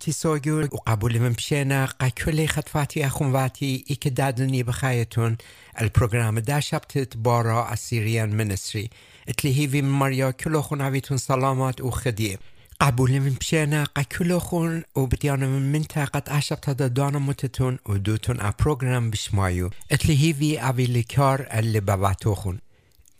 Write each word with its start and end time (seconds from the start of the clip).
الكل 0.00 0.08
نقومتي 0.08 0.12
سوجول 0.12 0.68
وقبول 0.72 1.20
من 1.20 1.32
بشينا 1.32 1.84
قا 1.84 2.46
خطفاتي 2.46 3.06
أخواتي 3.06 3.84
إيك 3.90 4.08
دادني 4.08 4.62
بخايتون 4.62 5.36
البروغرام 5.80 6.38
دا 6.38 6.60
شبتت 6.60 7.16
بارا 7.16 7.72
السيريان 7.72 8.36
منسري 8.36 8.90
اتلي 9.28 9.58
هيفي 9.58 9.82
من 9.82 9.90
مريا 9.90 10.30
كلوخون 10.30 10.80
عبيتون 10.82 11.18
سلامات 11.18 11.80
وخديه 11.80 12.38
قبول 12.80 13.20
من 13.20 13.30
بشينا 13.30 13.84
قا 13.84 14.02
كلوخون 14.02 14.82
وبديانا 14.94 15.46
من 15.46 15.72
منطقة 15.72 16.22
عشبتا 16.28 16.72
دانا 16.72 17.18
متتون 17.18 17.78
ودوتون 17.86 18.40
ا 18.40 18.52
بروغرام 18.60 19.10
بشمايو 19.10 19.70
اتلي 19.92 20.22
هيفي 20.22 20.60
أبي 20.60 20.86
لكار 20.86 21.46
اللي 21.52 21.80
باباتوخون 21.80 22.58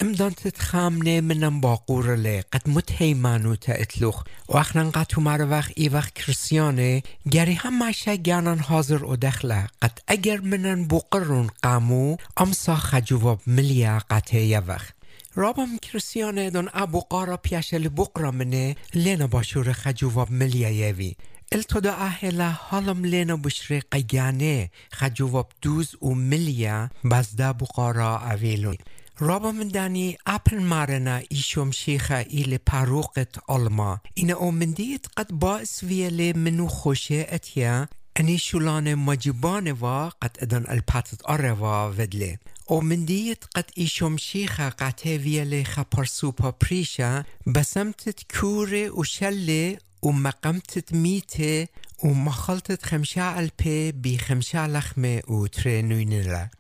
امدان 0.03 0.35
تتخامنه 0.35 1.21
منم 1.21 1.61
باقور 1.61 2.17
لی. 2.17 2.41
قد 2.41 2.69
متهیمانو 2.69 3.57
تا 3.57 3.73
اتلوخ. 3.73 4.25
و 4.49 4.57
اخنان 4.57 4.91
قطو 4.91 5.21
وقت 5.21 5.73
ای 5.77 5.89
وقت 5.89 6.15
کرسیانه. 6.15 7.03
گری 7.31 7.55
هم 7.55 7.79
ماشه 7.79 8.17
گانان 8.17 8.59
حاضر 8.59 9.05
و 9.05 9.17
دخله. 9.17 9.67
قد 9.83 9.99
اگر 10.09 10.41
منن 10.41 10.89
بقرون 10.89 11.51
قامو 11.63 12.17
امسا 12.37 12.77
خجواب 12.77 13.41
ملیا 13.47 13.99
قطعه 14.11 14.41
یه 14.41 14.61
وقت. 14.61 14.95
رابم 15.35 15.79
کرسیانه 15.79 16.51
دون 16.51 16.69
ابو 16.75 17.01
قارا 17.01 17.37
پیشل 17.37 17.89
بقرا 17.89 18.31
منه. 18.31 18.77
لینا 18.95 19.27
باشور 19.27 19.73
خجواب 19.73 20.31
ملیا 20.31 20.71
یوی. 20.71 21.17
التدا 21.53 21.93
اهلا 21.93 22.51
حالم 22.51 23.05
لینا 23.05 23.37
بشری 23.37 23.81
قیانه 23.81 24.71
خجواب 24.93 25.53
دوز 25.63 26.03
و 26.03 26.09
ملیا. 26.15 26.91
بزده 27.11 27.53
بقارا 27.53 28.21
اویلون. 28.33 28.77
رابا 29.23 29.53
من 29.53 29.69
دانی 29.69 30.19
اپل 30.27 30.59
مارنا 30.59 31.21
ایشوم 31.29 31.71
شیخه 31.71 32.27
ایل 32.29 32.59
پروقت 32.59 33.39
علما 33.49 34.01
این 34.15 34.31
اومندیت 34.31 35.07
قد 35.17 35.33
باعث 35.33 35.83
ویلی 35.83 36.33
منو 36.33 36.69
خوشه 36.69 37.27
اتیا 37.33 37.89
اني 38.17 38.39
شولان 38.39 38.95
مجبان 38.95 39.73
و 39.73 40.11
قد 40.23 40.37
ادن 40.41 40.65
الباتت 40.69 41.31
اروا 41.31 41.93
ودله 41.93 42.39
اومندیت 42.67 43.45
قد 43.55 43.71
ایشوم 43.75 44.17
شیخه 44.17 44.71
قطع 44.71 45.17
ویلی 45.17 45.65
خپرسوپا 45.65 46.53
پریشا 46.53 47.25
بسمتت 47.55 48.33
کوره 48.33 48.91
و 48.91 49.05
شله 49.05 49.79
و 50.03 50.09
مقامتت 50.13 50.93
میته 50.93 51.69
و 52.05 52.09
مخلطت 52.09 52.87
خمشه 52.87 53.23
الپه 53.23 53.93
بی 53.93 54.19
خمشه 54.19 54.67
لخمه 54.67 55.19
و 55.19 55.47
ترنوینله 55.47 56.51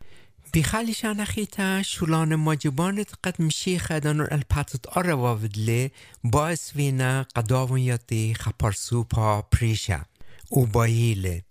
بخالي 0.55 0.93
شانا 0.93 1.25
خيتا 1.25 1.83
شولان 1.83 2.35
ماجبانت 2.35 3.11
قد 3.23 3.43
مشي 3.43 3.79
خدانو 3.79 4.25
الباتت 4.25 4.97
أروا 4.97 5.31
ودلي 5.31 5.91
باعث 6.25 6.71
فينا 6.71 7.27
قداون 7.35 7.79
يطي 7.79 8.35
خبرسوبا 8.35 9.43
بريشا 9.53 10.05
و 10.51 10.65
بايلي 10.65 11.43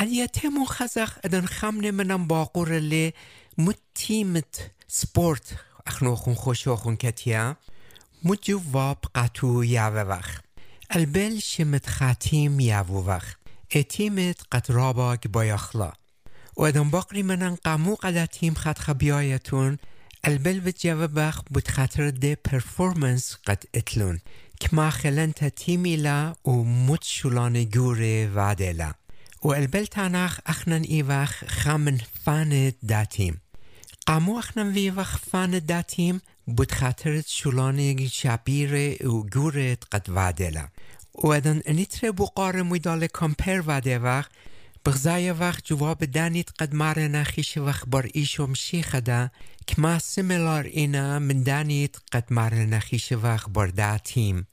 اليتيمو 0.00 0.64
خزخ 0.64 1.18
ادن 1.24 1.46
خمنه 1.46 1.90
منم 1.90 2.26
باقور 2.26 2.72
لي 2.72 3.12
متيمت 3.58 4.72
سبورت 4.88 5.56
اخنوخون 5.86 6.34
خوشوخون 6.34 6.96
كتيا 6.96 7.56
مجواب 8.22 8.98
قطو 9.14 9.62
ياووخ 9.62 10.38
البل 10.96 11.42
شمت 11.42 11.86
خاتيم 11.86 12.60
ياووخ 12.60 13.24
اتيمت 13.76 14.42
قد 14.50 14.62
راباك 14.70 15.26
بايخلا 15.26 16.01
و 16.56 16.62
ادام 16.62 16.90
باقری 16.90 17.22
منن 17.22 17.54
قمو 17.64 17.94
قد 17.94 18.24
تیم 18.24 18.54
خط 18.54 18.78
خبیایتون. 18.78 19.78
البل 20.24 20.60
و 20.64 20.70
جوابخ 20.70 21.42
بود 21.50 21.68
خطر 21.68 22.10
ده 22.10 22.34
پرفورمنس 22.34 23.36
قد 23.46 23.62
اتلون. 23.74 24.20
که 24.62 24.68
ما 24.72 24.90
خلن 24.90 25.32
تا 25.32 25.48
تیمی 25.48 25.96
لا 25.96 26.34
و 26.44 26.50
مت 26.50 27.04
شولان 27.04 27.64
گور 27.64 28.28
وعده 28.34 28.72
و 29.42 29.48
البل 29.48 29.84
تانخ 29.84 30.40
اخنن 30.46 30.82
ایوخ 30.82 31.44
خمن 31.44 32.00
فان 32.24 32.72
داتیم 32.88 33.40
قمو 34.06 34.36
اخنن 34.36 34.72
ویوخ 34.72 35.18
فان 35.18 35.58
داتیم 35.58 36.20
بود 36.46 36.72
خطر 36.72 37.22
شبیر 38.10 39.02
و 39.08 39.22
گورت 39.22 39.82
قد 39.92 40.08
وعده 40.08 40.68
و 41.14 41.26
ادن 41.26 41.60
انیتر 41.64 42.10
بقار 42.10 42.62
کمپر 43.06 43.62
وعده 43.66 43.98
وقت 43.98 44.30
بغزای 44.84 45.30
وقت 45.30 45.64
جواب 45.64 46.04
دانید 46.04 46.52
قد 46.58 46.74
مار 46.74 46.98
نخیش 46.98 47.58
وقت 47.58 47.88
بر 47.88 48.08
ایشو 48.14 48.46
مشی 48.46 48.82
خدا 48.82 49.28
که 49.66 49.74
ما 49.78 49.98
سیملار 49.98 50.64
اینا 50.64 51.18
من 51.18 51.42
دانید 51.42 52.00
قد 52.12 52.32
مار 52.32 52.54
نخیش 52.54 53.12
وقت 53.12 53.52
دا 53.52 53.98
تیم 53.98 54.46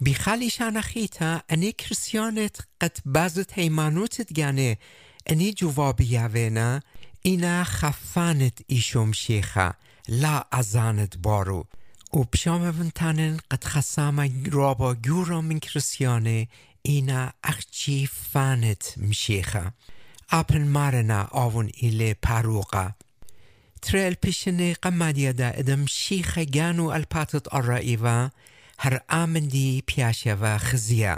بی 0.00 0.14
خالیش 0.14 0.60
نخیتا 0.60 1.42
انی 1.48 1.72
کرسیانت 1.72 2.66
قد 2.80 2.96
بازت 3.04 3.58
هیمانوتت 3.58 4.32
گانه 4.40 4.78
انی 5.26 5.52
جواب 5.52 6.00
یاوینا 6.00 6.80
اینا 7.22 7.64
خفانت 7.64 8.58
ایشو 8.66 9.04
مشیخا 9.04 9.72
لا 10.08 10.44
ازانت 10.52 11.18
بارو 11.18 11.66
و 12.12 12.24
پشام 12.24 12.90
تانن 12.94 13.36
قد 13.50 13.64
خسامه 13.64 14.30
رابا 14.50 14.94
گورا 14.94 15.40
من 15.40 15.58
کرسیانه 15.58 16.48
اینا 16.88 17.32
اخچی 17.44 18.08
فانت 18.32 18.94
مشیخه 18.96 19.72
اپن 20.30 20.68
مارنا 20.68 21.28
آون 21.30 21.70
ایله 21.74 22.14
پروقه 22.22 22.94
ترل 23.82 24.14
پیشنه 24.14 24.74
قمدیه 24.74 25.32
دا 25.32 25.48
ادم 25.48 25.86
شیخ 25.86 26.38
گانو 26.38 26.86
الپاتت 26.86 27.54
ارائیوه 27.54 28.30
هر 28.78 29.00
آمندی 29.08 29.82
پیاشه 29.86 30.34
و 30.34 30.58
خزیه 30.58 31.16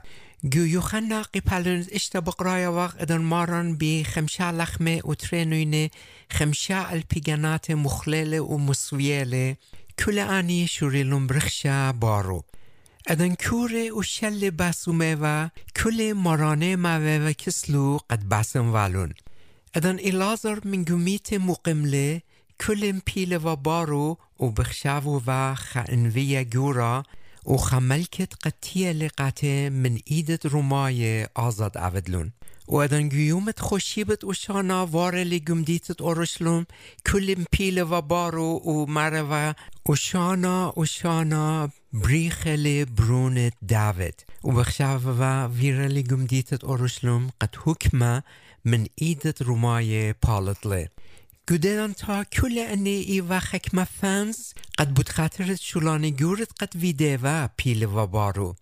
گو 0.53 0.67
یوخنا 0.67 1.23
قپلن 1.23 1.87
اشتا 1.93 2.21
بقرایا 2.21 2.73
وقت 2.73 3.03
ادن 3.03 3.23
مارن 3.23 3.75
بی 3.75 4.05
خمشا 4.05 4.51
لخمه 4.51 5.03
و 5.05 5.15
ترنوینه 5.15 5.91
خمشا 6.31 6.85
الپیگانات 6.85 7.71
مخلله 7.71 8.41
و 8.41 8.59
مسویله 8.59 9.57
کل 9.99 10.19
آنی 10.19 10.67
شوریلون 10.67 11.27
برخشا 11.27 11.93
بارو 11.93 12.45
ادن 13.11 13.35
کوره 13.35 13.93
و 13.93 14.03
شل 14.03 14.51
بسومه 14.51 15.17
و 15.21 15.49
کل 15.77 16.13
مارانه 16.13 16.77
موه 16.77 17.27
و 17.27 17.33
کسلو 17.33 17.99
قد 18.11 18.29
بسم 18.29 18.73
والون. 18.73 19.15
ادن 19.75 19.99
ایلازر 19.99 20.59
من 20.65 20.83
گمیت 20.83 21.33
مقمله 21.33 22.23
کل 22.61 23.01
پیل 23.07 23.39
و 23.45 23.57
بارو 23.57 24.19
و 24.41 24.47
بخشاو 24.47 25.23
و 25.27 25.55
خانوی 25.55 26.45
گورا 26.45 27.05
و 27.47 27.57
خملکت 27.57 28.33
قطیه 28.47 28.93
لقاته 28.93 29.71
من 29.71 29.99
ایدت 30.05 30.47
رومای 30.47 31.27
آزاد 31.35 31.79
اودلون 31.79 32.33
و 32.69 32.75
ادن 32.75 33.09
گیومت 33.09 33.61
خوشیبت 33.61 34.25
و 34.25 34.33
شانا 34.33 34.87
وار 34.87 35.17
لگمدیتت 35.17 36.01
اورشلوم 36.01 36.67
کل 37.07 37.45
پیل 37.53 37.83
و 37.83 38.01
بارو 38.01 38.57
و 38.57 38.87
مره 38.87 39.23
و 39.23 39.53
بریخل 41.93 42.85
برونت 42.85 43.53
داوید 43.69 44.27
و 45.07 45.47
ویرلی 45.47 46.03
گمدیتت 46.03 46.65
اورشلوم 46.65 47.31
قد 47.41 47.55
حکمه 47.65 48.23
من 48.65 48.87
ایدت 48.95 49.43
رومای 49.43 50.13
پالتله 50.13 50.91
گودان 51.49 51.93
تا 51.93 52.25
انی 52.59 52.91
ای 52.91 53.21
و 53.21 53.41
حکمه 53.41 53.85
فنز 53.85 54.53
قد 54.79 54.89
بود 54.89 55.09
خاطرت 55.09 55.61
شلان 55.61 56.11
گورت 56.11 56.49
قد 56.61 56.77
و 57.23 57.49
پیل 57.57 57.85
و 57.85 58.07
بارو 58.07 58.57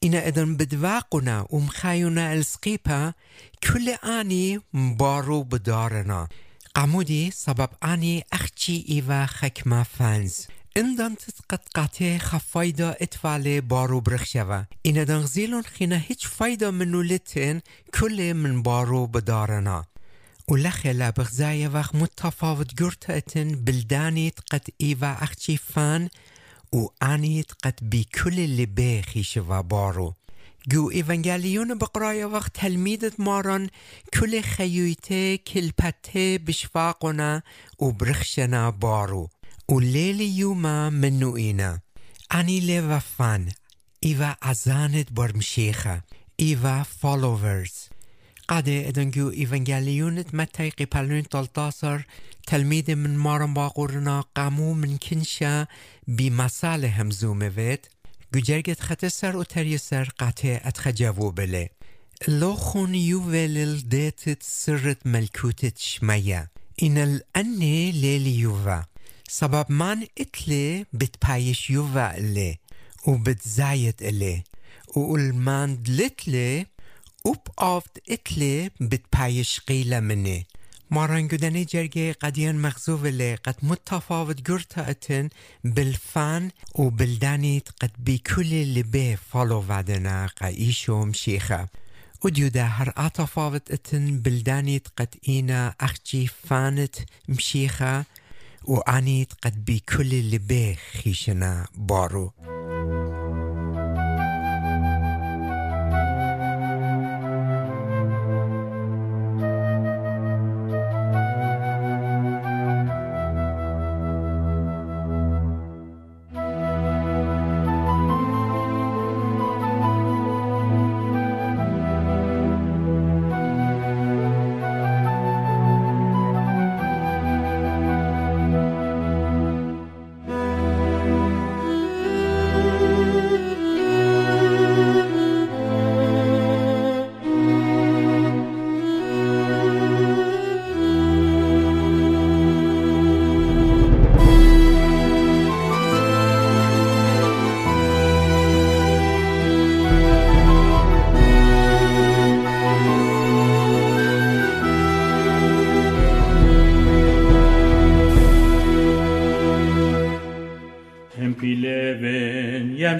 اینا 0.00 0.18
ادن 0.18 0.56
بدواقنا 0.56 1.46
و 1.52 1.58
مخیونا 1.58 2.26
السقیپا 2.26 3.12
کل 3.62 3.94
آنی 4.02 4.60
بارو 4.98 5.44
بدارنا 5.44 6.28
قمودی 6.74 7.30
سبب 7.30 7.70
اخچی 8.32 8.84
ای 8.86 9.00
و 9.00 9.26
حکمه 9.40 9.82
فنز 9.82 10.46
اندان 10.76 11.16
قد 11.50 11.60
قطع 11.74 12.18
خفایدا 12.18 12.90
اتفال 13.00 13.60
بارو 13.60 14.00
برخشوا 14.00 14.64
این 14.82 15.04
دان 15.04 15.22
غزیلون 15.22 15.62
خینا 15.62 15.96
هیچ 15.96 16.28
فایدا 16.28 16.70
منو 16.70 17.02
لتن 17.02 17.60
کل 17.94 18.32
من 18.32 18.62
بارو 18.62 19.06
بدارنا. 19.06 19.86
و 20.48 20.56
لخلا 20.56 21.10
بغزای 21.10 21.66
وقت 21.66 21.94
متفاوت 21.94 22.74
گرت 22.74 23.10
اتن 23.10 23.64
بلدانیت 23.64 24.38
قد 24.50 24.66
ایوا 24.76 25.16
اخچی 25.20 25.56
فان 25.56 26.10
و 26.72 26.86
آنیت 27.00 27.50
قد 27.64 27.78
بی 27.82 28.04
کل 28.04 28.40
لبه 28.40 29.02
خیش 29.02 29.36
و 29.36 29.62
بارو. 29.62 30.14
گو 30.70 30.88
ایوانگالیون 30.88 31.78
بقرای 31.78 32.24
وقت 32.24 32.52
تلمیدت 32.52 33.20
ماران 33.20 33.70
کل 34.12 34.40
خیویته 34.40 35.38
کلپته 35.38 36.38
بشفاقنا 36.46 37.42
و 37.80 37.92
برخشنا 37.92 38.70
بارو. 38.70 39.30
وليلي 39.72 40.38
يوما 40.38 40.90
منو 40.90 41.36
إينا 41.36 41.80
أني 42.34 42.60
ليفا 42.60 42.98
فان 42.98 43.48
إيفا 44.04 44.36
أزانت 44.42 45.12
برمشيخة 45.12 46.02
إيفا 46.40 46.82
فولوورز 46.82 47.88
قد 48.48 48.68
ادنجو 48.68 49.30
إيفانجاليونت 49.30 50.34
متى 50.34 50.70
قبلون 50.70 51.28
تلتاصر 51.28 52.02
تلميذ 52.46 52.94
من 52.94 53.16
مارن 53.16 53.54
باقورنا 53.54 54.20
قامو 54.20 54.74
من 54.74 54.98
كنشا 54.98 55.66
بمسالة 56.08 57.02
همزومة 57.02 57.52
ويت 57.56 57.86
گجرگت 58.34 58.80
خط 58.80 59.04
سر 59.04 59.36
و 59.36 59.42
تری 59.42 59.78
سر 59.78 60.08
قطع 60.18 60.60
اتخجاوو 60.62 61.30
بله 61.30 61.68
لو 62.28 62.54
خون 62.54 62.94
يوفل 62.94 63.82
ديتت 63.88 64.42
سرت 64.42 65.06
ملكوتت 65.06 65.78
شمية 65.78 66.50
إن 66.82 66.98
الأني 66.98 67.92
ليلي 67.92 68.38
يوفا 68.38 68.91
Sababman 69.38 70.00
itle 70.22 70.84
bitpayish 70.92 71.70
yuva 71.74 72.06
le 72.34 72.48
u 73.06 73.12
bitzayet 73.24 74.00
le 74.20 74.34
u 74.96 75.00
ulman 75.14 75.70
و 77.24 77.30
وبقفت 77.30 77.98
إتلي 78.10 78.70
بتبايش 78.80 79.60
قيلة 79.60 80.00
مني 80.00 80.46
ماران 80.90 81.28
قدني 81.28 81.64
جرجي 81.64 82.12
قديان 82.12 82.62
مخزوف 82.62 83.04
اللي 83.04 83.34
قد 83.34 83.54
متفاوت 83.62 84.42
جرتا 84.42 84.90
اتن 84.90 85.28
بالفن 85.64 86.50
وبلداني 86.74 87.62
قد 87.80 87.90
بكل 87.98 88.52
اللي 88.54 88.82
بيه 88.82 89.18
فالو 89.32 89.60
بعدنا 89.60 90.26
قايشوم 90.26 91.12
شيخة 91.12 91.68
وديودا 92.24 92.64
هر 92.64 92.92
اتفاوت 92.96 93.70
اتن 93.70 94.20
بلدانيت 94.20 94.88
قد 94.96 95.14
إينا 95.28 95.74
أخجي 95.80 96.26
فانت 96.26 96.96
مشيخة 97.28 98.04
وأنيت 98.64 99.32
قد 99.42 99.64
بكل 99.64 100.38
بيه 100.38 100.74
خيشنا 100.74 101.66
بارو. 101.74 102.32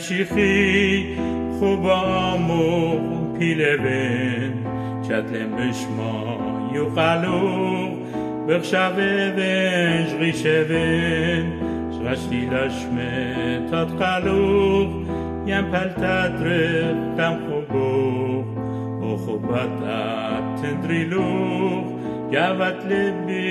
شیخی 0.03 1.17
خوبامو 1.59 2.99
پیله 3.39 3.77
بن 3.77 4.53
چتلم 5.03 5.51
ما 5.97 6.71
یو 6.75 6.85
قلو 6.85 7.89
بخشبه 8.49 9.33
بنش 9.37 10.15
غیشه 10.15 10.65
بن 10.65 11.53
شغشتی 11.93 12.47
لشمه 12.47 13.61
تات 13.71 14.03
قلو 14.03 14.87
یم 15.47 15.65
پلتت 15.65 16.43
دم 17.17 17.39
خوبو 17.49 18.45
او 19.03 19.17
خوبت 19.17 19.69
تندریلو. 20.63 21.63
گوت 22.33 22.87
لبی 22.87 23.42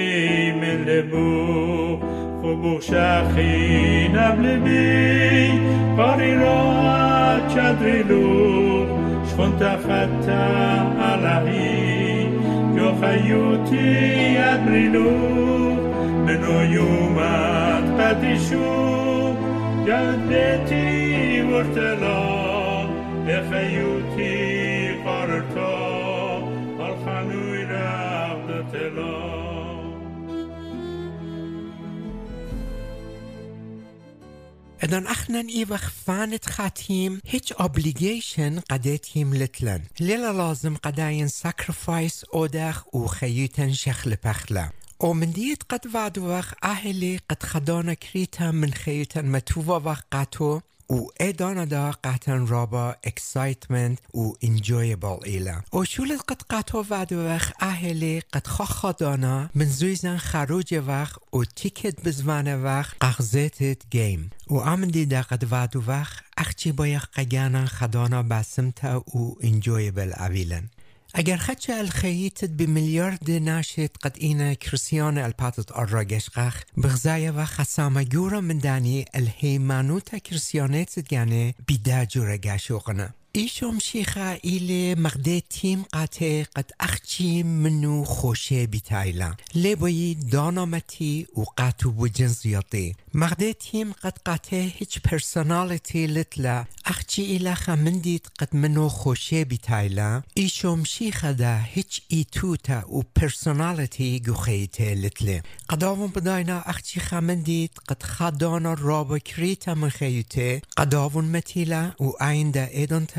خبوش 2.42 2.94
اخی 2.94 4.08
نبل 4.08 4.60
بی 4.60 5.52
قاری 5.98 6.36
را 6.36 7.38
چدرلو 7.48 8.86
شخون 9.26 9.58
تفتم 9.58 10.98
علهی 11.02 12.28
یا 12.76 12.94
خیوتی 13.02 14.38
ابریلو 14.38 15.12
منو 16.26 16.74
یومد 16.74 18.02
قدیشو 18.02 19.36
جد 19.86 20.28
بیتی 20.30 21.42
ورتلا 21.42 22.86
به 23.26 23.42
خیوتی 23.52 24.51
دان 34.92 35.08
اخنا 35.08 35.40
أيوه 35.50 35.78
فانت 35.78 36.50
خاتيم 36.50 37.22
هيتش 37.28 37.54
اوبليجيشن 37.54 38.60
قديتيم 38.60 39.36
لتلن 39.36 39.82
ليلا 40.00 40.34
لازم 40.34 40.76
قداين 40.76 41.28
ساكرفايس 41.28 42.24
اودخ 42.24 42.96
وخيوتن 42.96 43.74
شخ 43.74 44.08
لبخلا 44.08 44.70
أو 45.04 45.14
من 45.14 45.32
ديت 45.32 45.64
قد 45.64 45.96
وعدوخ 45.96 46.54
أهلي 46.64 47.20
قد 47.30 47.44
خدانا 47.44 47.94
كريتا 47.94 48.52
من 48.52 48.74
خيوتن 48.74 49.26
متوفا 49.26 49.92
وخ 49.92 50.00
قاتو 50.12 50.60
و 50.92 51.08
ایدانا 51.20 51.66
دا 51.66 51.92
قطن 52.04 52.48
رابا 52.48 52.96
اکسایتمنت 53.04 54.16
و 54.16 54.34
انجویبال 54.42 55.20
ایلا 55.26 55.62
و 55.74 55.86
شولت 55.86 56.22
قد 56.28 56.42
قطو 56.50 56.86
ود 56.90 57.14
وقت 57.14 57.54
اهلی 57.60 58.20
قد 58.34 58.48
خخا 58.48 58.92
دانا 58.92 59.50
من 59.56 59.66
زویزن 59.66 60.18
خروج 60.18 60.84
وقت 60.88 61.36
و 61.36 61.44
تیکت 61.56 62.04
بزوان 62.04 62.64
وقت 62.64 62.96
قغزتت 63.02 63.82
گیم. 63.92 64.32
و 64.48 64.56
امن 64.56 64.88
دیده 64.88 65.22
قد 65.22 65.44
ود 65.52 65.88
وقت 65.88 66.24
اخچی 66.38 66.72
باید 66.72 67.02
قگانا 67.02 67.66
خدانا 67.66 68.24
بسمتا 68.24 69.00
و 69.00 69.36
انجویبل 69.42 70.14
اویلن. 70.20 70.70
اگر 71.16 71.38
خدش 71.38 71.70
الخيتت 71.70 72.50
بمليارد 72.50 73.32
ناشط 73.32 73.98
قد 73.98 74.18
إينا 74.22 74.54
كريسيان 74.54 75.18
الباتت 75.18 75.72
الراجشقخ 75.72 76.62
بغزايا 76.78 77.32
و 77.32 77.46
خسامة 77.46 78.04
جورا 78.04 78.40
من 78.40 78.60
داني 78.60 79.06
الهيمانوتا 79.16 80.18
كريسيانات 80.18 81.12
يعني 81.12 81.56
بدا 81.70 82.08
شیخا 83.80 84.38
ایل 84.42 85.00
مقده 85.00 85.42
تیم 85.50 85.86
قطع 85.94 86.44
قد 86.56 86.72
اخچی 86.80 87.44
منو 87.44 88.04
خوشه 88.04 88.68
دانامتی 90.32 91.28
و 91.38 91.42
قطو 91.58 91.92
بو 91.92 92.08
جنزیاتی 92.08 92.96
مقده 93.14 93.54
تیم 93.54 93.92
قد 93.92 94.18
قطع 94.26 94.58
هیچ 94.58 95.02
پرسونالتی 95.02 96.08
لتلا 96.08 96.66
اخچی 96.86 97.22
ایلا 97.22 97.56
خمندید 97.56 98.32
قد 98.40 98.56
منو 98.56 98.90
خوشه 98.90 99.46
بیتایلا 99.46 100.22
ایشم 100.34 100.84
شیخا 100.84 101.32
دا 101.32 101.58
هیچ 101.58 102.02
ایتوتا 102.08 102.96
و 102.96 103.04
پرسونالتی 103.16 104.20
گوخیته 104.20 104.96
لتله 104.96 105.44
قداوم 105.70 106.08
بداینا 106.08 106.62
اخچی 106.62 107.00
خمندید 107.00 107.72
قد 107.90 108.04
خدانا 108.04 108.74
رابا 108.74 109.20
کریتا 109.20 109.76
من 109.76 109.90
خیوته 109.90 110.62
قداوم 110.78 111.26
متیلا 111.26 111.92
و 112.00 112.24
این 112.24 112.52
دا 112.52 112.68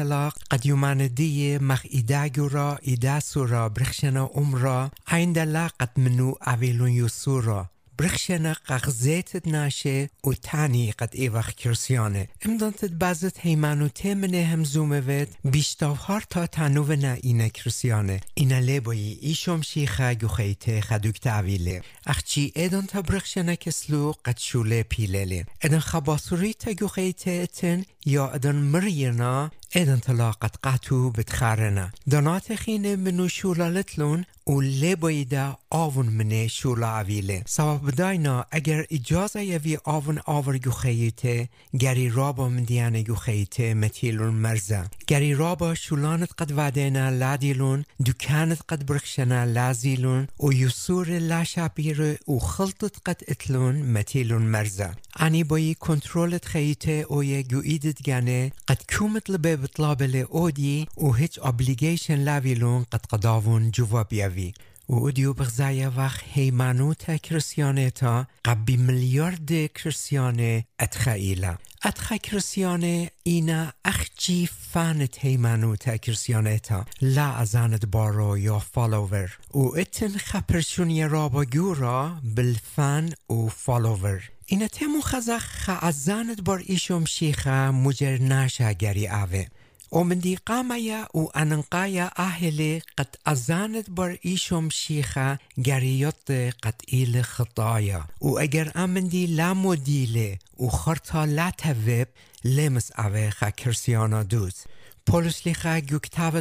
طلاق 0.02 0.38
قد 0.50 0.66
يماندية 0.66 1.58
مخ 1.58 1.86
إيدا 1.94 2.26
جورا 2.26 2.78
إيدا 2.88 3.18
سورا 3.18 3.68
برخشنا 3.68 4.28
أمرا 4.36 4.90
عند 5.08 5.38
قد 5.80 5.90
منو 5.96 6.32
أويلون 6.32 6.90
يسورا 6.90 7.72
برخشنا 7.98 8.52
قغزيت 8.52 9.46
ناشه 9.46 10.08
و 10.24 10.32
تاني 10.32 10.90
قد 10.90 11.14
إيوخ 11.14 11.50
كرسيانه 11.50 12.26
امدان 12.46 12.74
تد 12.74 12.98
بازت 12.98 13.36
هيمانو 13.40 13.86
تمنه 13.86 14.54
هم 14.54 14.64
زومه 14.64 15.26
بيشتاف 15.44 16.10
هار 16.10 16.20
تا 16.20 16.46
تانو 16.46 16.84
نا 16.84 17.18
إينا 17.24 17.48
كرسيانه 17.48 18.20
إينا 18.38 18.60
لبوي 18.60 19.18
إيشوم 19.22 19.62
شيخا 19.62 20.12
گوخيته 20.12 20.80
خدوك 20.80 21.18
تعويله 21.18 21.82
اخچي 22.06 22.52
ايدان 22.56 22.86
تا 22.86 23.00
برخشنا 23.00 23.54
كسلو 23.54 24.14
قد 24.24 24.38
شوله 24.38 24.84
بيلله 24.98 25.44
ادن 25.62 25.80
خباسوري 25.80 26.52
تا 26.52 26.72
گوخيته 26.72 27.42
اتن 27.42 27.82
یا 28.06 28.26
ادن 28.34 28.54
مرينا 28.54 29.50
ادن 29.74 30.00
تلاقت 30.00 30.54
قطو 30.64 31.10
بتخارنا 31.10 31.90
دانات 32.10 32.54
خينه 32.54 32.96
منو 32.96 33.28
شولالتلون 33.28 34.24
و 34.46 34.60
لبایده 34.60 35.56
آون 35.70 36.06
منه 36.06 36.48
شولا 36.48 36.86
عویله 36.86 37.42
سبب 37.46 37.90
داینا 37.90 38.46
اگر 38.50 38.86
اجازه 38.90 39.44
یوی 39.44 39.78
آون 39.84 40.18
آور 40.26 40.58
گو 40.58 40.70
خیته 40.70 41.48
گری 41.80 42.08
رابا 42.10 42.48
من 42.48 42.62
دیانه 42.62 43.02
گو 43.02 43.14
خیته 43.14 43.74
متیلون 43.74 44.34
مرزه. 44.34 44.84
گری 45.06 45.34
رابا 45.34 45.74
شولانت 45.74 46.30
قد 46.38 46.52
ودینا 46.56 47.10
لادیلون 47.10 47.84
دکانت 48.06 48.58
قد 48.68 48.86
برخشنا 48.86 49.44
لازیلون 49.44 50.28
و 50.40 50.52
یسور 50.52 51.18
لاشابیر 51.18 52.18
و 52.28 52.38
خلطت 52.38 52.96
قد 53.06 53.20
اتلون 53.28 53.82
متیلون 53.82 54.42
مرزه. 54.42 54.90
أني 55.20 55.42
بوي 55.42 55.74
كنترولة 55.74 56.40
خيته 56.44 57.02
أو 57.02 57.22
يجويدت 57.22 58.02
جاني 58.02 58.52
قد 58.66 58.76
كومت 58.98 59.30
لبي 59.30 59.56
بطلاب 59.56 60.02
أودي 60.02 60.88
وهيج 60.96 61.40
obligation 61.40 62.10
لافيلون 62.10 62.82
قد 62.82 63.06
قداون 63.06 63.70
جوا 63.70 64.02
بيوي 64.02 64.54
و 64.88 65.10
بغزايا 65.32 65.88
وخ 65.88 66.20
هيمانوتا 66.32 67.16
كريسيانيتا 67.16 68.26
قبي 68.44 68.76
مليارد 68.76 69.70
كريسياني 69.76 70.66
أتخيلا 70.80 71.58
أتخا 71.82 72.16
كريسياني 72.16 73.10
إنا 73.26 73.72
أخجي 73.86 74.46
فانت 74.46 75.14
هيمانوتا 75.20 75.96
كريسيانيتا 75.96 76.84
لا 77.00 77.42
أزاند 77.42 77.86
بارو 77.86 78.36
يا 78.36 78.58
فالوور 78.58 79.38
و 79.50 79.76
اتن 79.76 80.18
خبرشوني 80.18 81.06
رابا 81.06 81.44
جورا 81.44 82.20
بالفان 82.22 83.12
و 83.28 83.48
فالوور 83.48 84.22
اینا 84.52 84.66
تمو 84.66 85.00
خزخ 85.00 85.44
خعزانت 85.46 86.40
بار 86.40 86.62
ایشم 86.66 87.04
شیخه 87.04 87.70
مجر 87.70 88.18
ناشا 88.18 88.72
گری 88.72 89.08
آوه 89.08 89.46
ومن 89.92 90.18
دي 90.18 90.36
قاميا 90.46 91.08
وأننقايا 91.14 92.10
أهلي 92.18 92.82
قد 92.98 93.06
أزانت 93.26 93.90
بر 93.90 94.18
إيشم 94.26 94.70
شيخة 94.70 95.38
جريوت 95.58 96.32
قد 96.62 96.74
إيل 96.92 97.24
خطايا 97.24 98.04
وأجر 98.20 98.72
أمن 98.76 99.08
دي 99.08 99.26
لا 99.26 99.52
مديلة 99.52 100.38
وخرطا 100.56 101.26
لا 101.26 101.50
تفب 101.50 102.06
لمس 102.44 102.90
أويخا 102.90 103.50
كرسيانا 103.50 104.22
دوز 104.22 104.64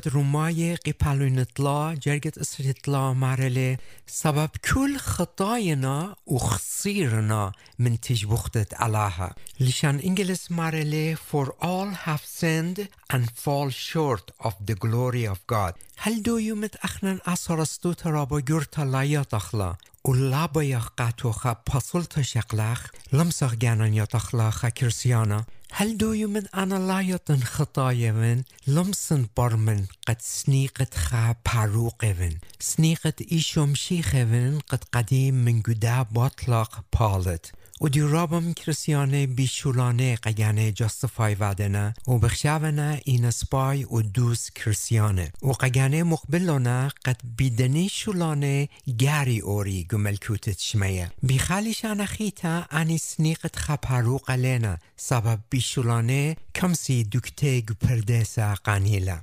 رومای 0.07 0.75
قیپالوین 0.75 1.39
اطلاع 1.39 1.95
جرگت 1.95 2.37
اسر 2.37 2.63
اطلاع 2.69 3.13
مرله 3.13 3.77
سبب 4.05 4.49
کل 4.63 4.97
خطاینا 4.97 6.15
و 6.27 6.37
خصیرنا 6.37 7.51
من 7.79 7.97
تجبختت 7.97 8.81
علاها. 8.81 9.35
لشان 9.59 9.99
انگلس 10.03 10.51
مرله 10.51 11.15
for 11.15 11.45
all 11.45 11.95
have 12.05 12.21
sinned 12.39 12.81
and 13.13 13.25
fall 13.43 13.69
short 13.69 14.25
of 14.47 14.53
the 14.67 14.75
glory 14.75 15.25
of 15.25 15.39
God. 15.47 15.73
هل 15.97 16.21
دو 16.21 16.37
يومت 16.37 16.75
اخنن 16.75 17.19
اصرستو 17.25 17.93
ترابا 17.93 18.39
گرتا 18.39 18.81
لایات 18.81 19.33
اخلا 19.33 19.75
و 20.05 20.13
لابا 20.13 20.63
يقاتوخا 20.63 21.53
پاسلتا 21.69 22.21
شقلخ 22.21 22.89
لمسخ 23.13 23.55
گانن 23.55 23.93
يتخلاخا 23.93 24.69
كرسيانا؟ 24.69 25.45
هل 25.73 25.97
دوي 25.97 26.25
من 26.25 26.47
أنا 26.47 26.75
لا 26.75 27.01
يطن 27.01 27.39
خطايا 27.39 28.11
من 28.11 28.43
لمسن 28.67 29.27
برمن 29.37 29.85
قد 30.07 30.17
سنيقت 30.19 30.93
خا 30.95 31.35
باروق 31.45 32.05
من 32.05 32.37
سنيقت 32.59 33.21
إيشوم 33.21 33.75
شيخ 33.75 34.15
من 34.15 34.59
قد 34.59 34.83
قديم 34.91 35.35
من 35.35 35.61
قدا 35.61 36.01
باطلاق 36.01 36.83
بالت 36.99 37.51
و 37.83 37.89
دی 37.89 38.01
رابم 38.01 38.53
کریسیانه 38.53 39.27
بیشولانه 39.27 40.15
قیانه 40.15 40.71
جاستفای 40.71 41.35
ودنه 41.35 41.93
و 42.07 42.17
بخشاونه 42.17 43.01
این 43.05 43.31
سپای 43.31 43.83
و 43.83 44.01
دوس 44.01 44.51
کریسیانه. 44.51 45.31
و 45.41 45.51
قیانه 45.51 46.03
مقبلانه 46.03 46.91
قد 47.05 47.21
بیدنی 47.37 47.89
شولانه 47.89 48.69
گری 48.97 49.39
اوری 49.39 49.83
گملکوتت 49.83 50.59
شمیه. 50.59 51.11
بیخالیشان 51.23 52.05
خیتا 52.05 52.65
انی 52.71 52.97
سنیقت 52.97 53.55
خپارو 53.55 54.17
قلینه. 54.17 54.79
سبب 54.95 55.39
بیشولانه 55.49 56.35
کمسی 56.55 57.03
دکته 57.03 57.61
گپردسه 57.61 58.53
قانیله. 58.53 59.21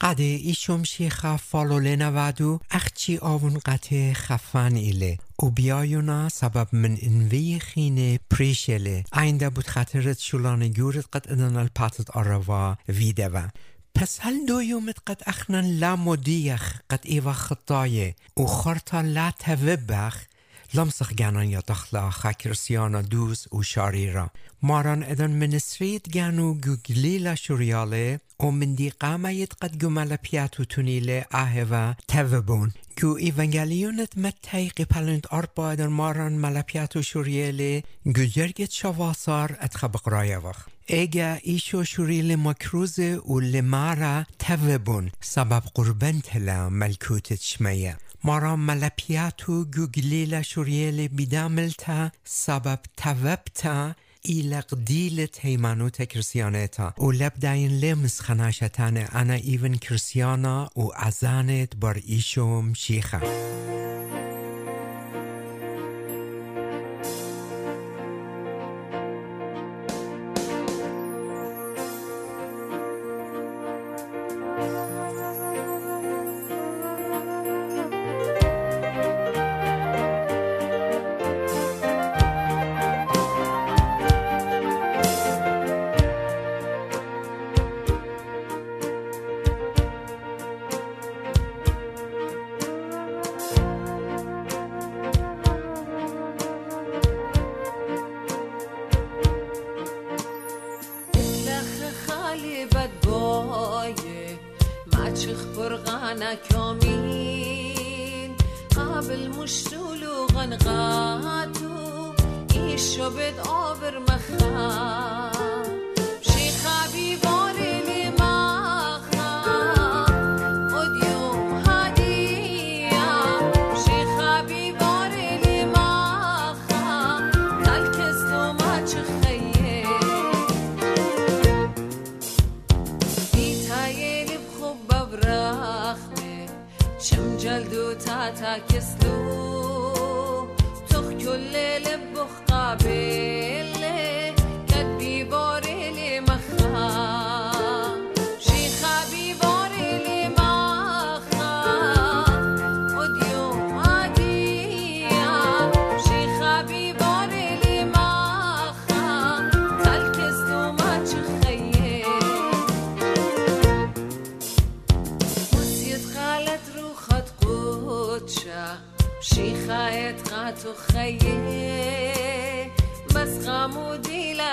قده 0.00 0.22
ایشم 0.22 0.82
شیخا 0.82 1.36
فالو 1.36 1.78
لنوادو 1.78 2.60
اخچی 2.70 3.18
آون 3.18 3.58
قطع 3.58 4.12
خفن 4.12 4.74
ایله. 4.74 5.18
و 5.42 5.50
بیایونا 5.50 6.28
سبب 6.28 6.68
من 6.72 6.96
انوی 7.02 7.58
خینه 7.58 8.20
پریشله. 8.30 9.04
اینده 9.16 9.50
بود 9.50 9.66
خطرت 9.66 10.20
شولان 10.20 10.68
گورت 10.68 11.04
قد 11.12 11.32
ادن 11.32 11.56
الپاتت 11.56 12.10
آروا 12.10 12.76
ویده 12.88 13.28
و 13.28 13.48
پس 13.94 14.18
هل 14.20 14.46
دویومت 14.46 14.96
قد 15.06 15.22
اخنن 15.26 15.78
لا 15.78 15.96
مدیخ 15.96 16.80
قد 16.90 17.00
ایوا 17.04 17.32
خطایه. 17.32 18.14
و 18.36 18.44
خورتا 18.44 19.00
لا 19.00 19.30
توبخ 19.38 20.29
لمسخ 20.74 21.12
گنان 21.12 21.48
یا 21.48 21.60
دخلا 21.60 22.10
خاکرسیانا 22.10 23.02
دوز 23.02 23.46
و 23.54 23.62
شاریرا 23.62 24.30
ماران 24.62 25.02
ادن 25.02 25.30
منسريت 25.30 26.12
گانو 26.12 26.54
گوگلیلا 26.54 27.34
شوریاله 27.34 28.20
و 28.40 28.50
من 28.50 28.74
دی 28.74 28.90
قد 28.90 29.78
گمال 29.78 30.16
پیاتو 30.16 30.64
تونیله 30.64 31.26
آهوا 31.32 31.94
توبون 32.08 32.72
گو 33.00 33.16
ایوانگلیونت 33.16 34.18
متای 34.18 34.68
قپلند 34.68 35.26
اربا 35.30 35.70
ادن 35.70 35.86
ماران 35.86 36.32
ملپیاتو 36.32 37.02
شوریاله 37.02 37.82
گو 38.04 38.24
جرگت 38.24 38.70
شواسار 38.70 39.58
اتخبق 39.60 40.08
رایوخ 40.08 40.66
اگه 40.88 41.40
ایشو 41.42 41.84
شوریل 41.84 42.36
مکروز 42.36 42.98
و 42.98 43.40
لمارا 43.40 44.24
توبون 44.38 45.10
سبب 45.20 45.62
قربن 45.74 46.20
تلا 46.20 46.68
ملکوتت 46.68 47.40
شمیه. 47.40 47.96
مارا 48.24 48.56
ملپیاتو 48.56 49.64
گوگلیلا 49.64 50.42
شوریل 50.42 51.08
بیداملتا 51.08 52.10
سبب 52.24 52.78
توبتا 52.96 53.94
إلق 54.28 54.74
ديلة 54.74 55.28
هيمانوتا 55.40 56.04
كريسيانيتا 56.04 56.92
ولب 56.98 57.32
داين 57.38 57.80
لمس 57.80 58.20
خناشتان 58.20 58.96
أنا 58.96 59.34
إيفن 59.34 59.74
كريسيانا 59.74 60.70
وأزانت 60.76 61.76
بر 61.76 62.00
إيشوم 62.08 62.74
شيخة 62.74 63.20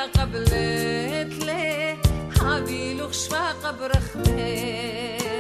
قبل 0.08 0.46
تلي 1.30 1.98
حبيلو 2.40 3.08
خشفا 3.08 3.52
قبر 3.64 3.92
خميس 4.00 5.37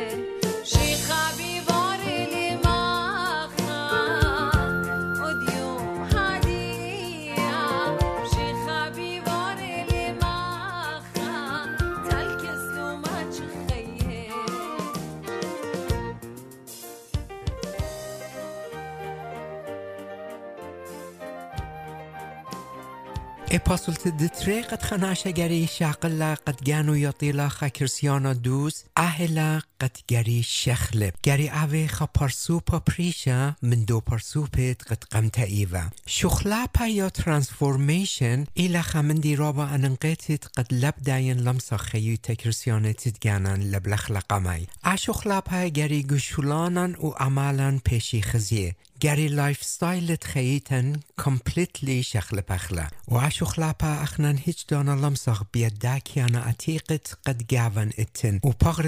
اپاسلت 23.67 24.07
دتري 24.07 24.61
قد 24.61 24.81
خناشة 24.81 25.31
جري 25.31 25.67
شاقلا 25.67 26.33
قد 26.33 26.55
جانو 26.63 26.93
يطيلا 26.93 27.47
خكرسيانا 27.47 28.33
دوس 28.33 28.83
أهلا 28.97 29.61
قد 29.81 29.91
جري 30.09 30.43
شخلب. 30.43 31.13
جري 31.25 31.49
أوي 31.49 31.87
خا 31.87 32.05
پرسوپا 32.05 32.79
پريشا 32.79 33.55
من 33.61 33.85
دو 33.85 33.99
پرسوپت 33.99 34.83
قد 34.89 35.03
قمت 35.11 35.39
إيفا 35.39 35.89
شخلاپا 36.05 36.81
يا 36.81 37.09
ترانسفورميشن 37.09 38.45
إلا 38.57 38.81
خمندي 38.81 39.35
رابا 39.35 39.75
أننقيتت 39.75 40.45
قد 40.45 40.67
لب 40.71 40.93
داين 41.01 41.37
لمسا 41.37 41.77
خيو 41.77 42.15
تكرسيانا 42.15 42.91
تتجانن 42.91 43.71
لبلخ 43.71 44.11
لقمي 44.11 44.67
أشخلاپا 44.85 45.67
جري 45.67 46.03
گشولانن 46.03 46.95
و 46.95 47.09
عمالن 47.09 47.79
پیشی 47.79 48.21
خزیه. 48.21 48.75
گری 49.01 49.27
لایف 49.27 49.63
ستایلت 49.63 50.23
خییتن 50.23 50.99
کمپلیتلی 51.17 52.03
شخل 52.03 52.41
پخله. 52.41 52.87
و 53.07 53.17
عشو 53.17 53.45
خلاپا 53.45 53.87
اخنان 53.87 54.37
هیچ 54.37 54.67
دانا 54.67 54.95
لمساق 54.95 55.47
بیاد 55.51 55.77
داکیانا 55.77 56.39
عتیقت 56.39 57.17
قد 57.25 57.53
گاون 57.53 57.91
اتن. 57.97 58.39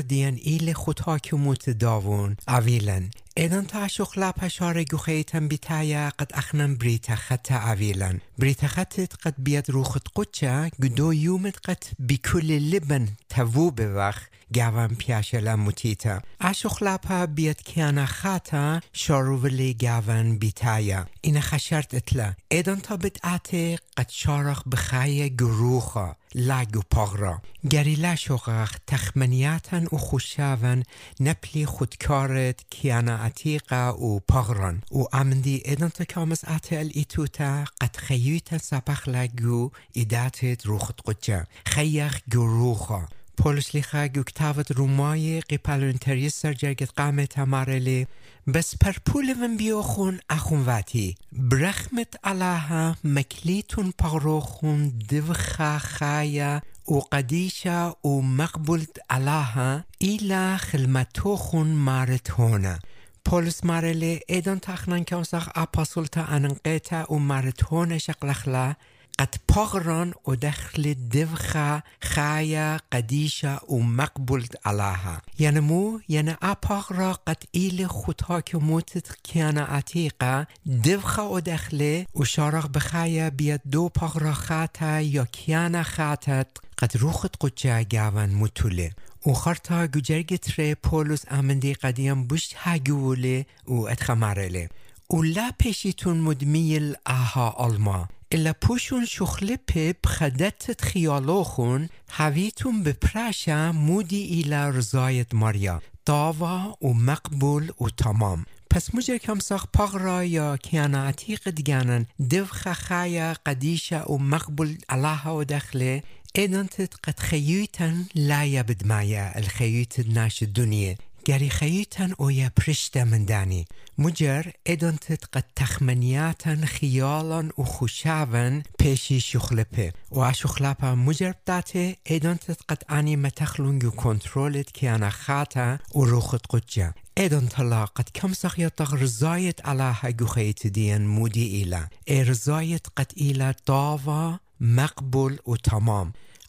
دیان 0.07 0.39
ایل 0.41 0.73
خود 0.73 0.99
حاکموت 0.99 1.69
داوون 1.69 2.37
اویلن. 2.47 3.11
ایدان 3.37 3.65
تا 3.65 3.79
عشو 3.79 4.05
خلاپا 4.05 4.47
شاره 4.47 4.83
گو 4.83 4.97
خییتن 4.97 5.47
بیتایا 5.47 6.09
قد 6.09 6.31
اخنان 6.33 6.75
بریتا 6.75 7.15
خطا 7.15 7.55
اویلن. 7.55 8.21
بریتا 8.37 8.67
خطت 8.67 9.15
قد 9.15 9.35
بیاد 9.37 9.69
روخت 9.69 10.07
قدچا 10.15 10.69
گدو 10.83 11.13
یومت 11.13 11.57
قد 11.65 11.83
بکل 12.09 12.51
لبن 12.51 13.07
تاوو 13.29 13.71
بوخ 13.71 14.17
گاون 14.55 14.87
پیاشلا 14.87 15.55
موتیتا 15.55 16.21
اشو 16.39 16.69
خلاپا 16.69 17.25
بیاد 17.25 17.61
کیانا 17.61 18.05
خاتا 18.05 18.79
شاروولی 18.93 19.73
گاون 19.73 20.37
بیتایا 20.37 21.05
این 21.21 21.41
خشرت 21.41 21.95
اتلا 22.19 22.33
ایدان 22.49 22.79
تا 22.79 22.97
بدعته 22.97 23.79
قد 23.97 24.09
شارخ 24.09 24.63
بخای 24.67 25.35
گروخا 25.35 26.15
لاگو 26.35 26.81
پاغرا 26.91 27.41
گری 27.69 27.95
لشوغخ 27.95 28.77
تخمنیاتن 28.87 29.85
و 29.85 29.97
خوشاون 29.97 30.83
نپلی 31.19 31.65
خودکارت 31.65 32.65
کیانا 32.69 33.17
عتیقا 33.17 33.97
و 33.97 34.19
پاغران 34.19 34.81
و 34.91 35.03
امندی 35.13 35.61
ایدان 35.65 35.89
تا 35.89 36.03
کامز 36.03 36.43
اته 36.47 36.77
الایتوتا 36.77 37.63
قد 37.81 37.95
خیوتا 37.95 38.57
سپخ 38.57 39.07
لگو 39.07 39.71
ایداتت 39.93 40.65
روخت 40.65 40.99
قجا 41.05 41.43
خیخ 41.65 42.19
گروخا 42.31 43.07
پولس 43.39 43.75
لیخا 43.75 44.07
گوکتاوت 44.07 44.71
رومای 44.71 45.41
قیپالونتریس 45.41 46.41
سر 46.41 46.53
جرگت 46.53 46.89
قامه 46.95 47.25
تمارلی. 47.25 48.07
بس 48.53 48.75
پر 48.81 48.91
پولون 49.05 49.57
بیوخون 49.57 50.19
اخون 50.29 50.61
واتی. 50.61 51.15
برخمت 51.31 52.13
علاها 52.23 52.95
مکلیتون 53.03 53.93
پاروخون 53.97 54.89
دوخا 55.09 55.79
خایا 55.79 56.61
و 56.87 56.99
قدیشا 56.99 57.91
و 57.91 58.21
مقبولت 58.21 58.97
علاها 59.09 59.83
ایلا 59.97 60.57
خلمتوخون 60.57 61.67
مارت 61.67 62.31
هونه 62.31 62.79
پولس 63.25 63.63
مارلی 63.63 64.19
ایدان 64.27 64.59
تخنان 64.59 65.03
که 65.03 65.15
اصاق 65.15 65.51
اپاسولتا 65.55 66.23
اننقیتا 66.23 67.13
و 67.13 67.15
مارت 67.15 67.63
هونه 67.63 67.97
شقلخلا 67.97 68.75
قد 69.19 69.35
پاغران 69.47 70.13
و 70.27 70.35
دخل 70.35 70.93
دفخا 70.93 71.81
خايا 72.03 72.79
قديشة 72.93 73.59
ومقبولت 73.67 74.67
علىها 74.67 75.21
يعني 75.39 75.59
مو 75.59 75.99
يعني 76.09 76.35
أباغرا 76.41 77.11
قد 77.11 77.37
إيلي 77.55 77.87
خطا 77.87 78.39
كموتت 78.39 79.17
كان 79.33 79.57
عتيقة 79.57 80.47
دفخا 80.65 81.21
و 81.23 81.39
دخل 81.39 82.05
وشارق 82.13 82.67
بخايا 82.67 83.29
بيد 83.29 83.61
دو 83.65 83.87
باغرا 83.87 84.31
خاتا 84.31 84.99
يا 84.99 85.23
كيانا 85.23 85.83
خاتت. 85.83 86.47
قد 86.77 86.97
روخت 86.97 87.35
قجا 87.35 87.81
جاوان 87.81 88.29
متوله. 88.35 88.91
و 89.25 89.33
خرطا 89.33 89.85
گجرگت 89.85 90.59
ره 90.59 90.73
پولوس 90.73 91.21
امندی 91.31 91.73
قدیم 91.73 92.27
بشت 92.27 92.55
هاگوله 92.57 93.45
و 93.67 93.87
اتخمارله. 93.87 94.69
و 95.09 95.23
لا 95.23 95.51
پیشیتون 95.59 96.17
مدمیل 96.17 96.95
آها 97.05 97.49
آلما. 97.49 98.07
إلا 98.33 98.55
بوشون 98.67 99.05
شخلبه 99.05 99.95
بخدت 100.03 100.81
خيالوخون 100.81 101.89
هويتون 102.17 102.83
بپرشا 102.83 103.71
مودي 103.71 104.41
إلى 104.41 104.69
رضاية 104.69 105.27
ماريا. 105.33 105.79
داوا 106.05 106.75
ومقبول 106.81 107.71
وتمام 107.79 108.45
پس 108.69 108.95
مجر 108.95 109.17
کم 109.17 109.39
ساخ 109.39 109.65
پاغرا 109.73 110.23
یا 110.23 110.57
کیانا 110.57 111.07
عتیق 111.07 111.49
دیگانن 111.49 112.05
دو 112.29 112.45
خخایا 112.45 113.33
قدیشا 113.45 114.11
و 114.11 114.17
مقبول 114.17 114.77
الله 114.89 115.27
و 115.27 115.43
دخله. 115.43 116.03
ایدانتت 116.35 116.93
قد 117.03 117.19
خیوتن 117.19 118.05
لا 118.15 118.43
يبد 118.45 118.85
معايا 118.85 119.37
الخيوت 119.37 119.99
ناش 119.99 120.43
الدنيا 120.43 120.95
گری 121.29 121.49
خیوتن 121.49 122.13
او 122.17 122.31
یا 122.31 122.49
پرشت 122.55 122.97
من 122.97 123.25
دانی. 123.25 123.65
مجر 123.97 124.43
ادانتت 124.65 125.23
قد 125.33 125.45
تخمنیاتن 125.55 126.65
خیالان 126.65 127.51
و 127.57 127.63
خوشاون 127.63 128.63
پیشی 128.79 129.19
شخلپه. 129.19 129.93
و 130.11 130.19
اشخلپه 130.19 130.93
مجر 130.93 131.33
داته 131.45 131.95
ادانتت 132.05 132.59
قد 132.69 132.81
انی 132.89 133.15
متخلونگ 133.15 133.85
و 133.85 133.89
کنترولت 133.89 134.73
که 134.73 134.89
انا 134.89 135.09
خاتا 135.09 135.77
و 135.95 136.05
روخت 136.05 136.41
قدجا 136.49 136.93
ایدان 137.17 137.47
تلا 137.47 137.85
قد 137.85 138.11
کم 138.15 138.33
سخیت 138.33 138.81
رضایت 138.81 139.65
علاها 139.65 140.11
گوخیت 140.11 140.67
دین 140.67 141.07
مودی 141.07 141.45
ایلا. 141.45 141.87
ای 142.05 142.23
رضایت 142.23 142.85
قد 142.97 143.11
ایلا 143.15 143.53
داوا 143.65 144.39
مقبول 144.61 145.37
و 145.47 145.55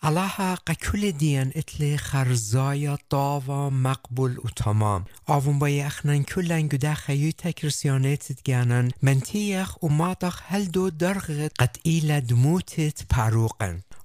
تمام 0.03 0.19
الله 0.19 0.55
قكل 0.55 1.13
دين 1.13 1.51
اتلي 1.57 1.99
خرزايا 1.99 2.99
طاوا 3.11 3.71
مقبول 3.71 4.39
وتمام 4.39 5.05
آون 5.29 5.59
باي 5.59 5.87
اخنن 5.87 6.23
كلن 6.23 6.69
قدا 6.69 6.95
خيو 6.95 7.31
تكرسيانات 7.31 8.33
تجانن 8.33 8.91
منتيخ 9.03 9.85
وماطخ 9.85 10.43
هل 10.47 10.71
دو 10.71 10.89
درغت 10.89 11.53
قد 11.59 11.77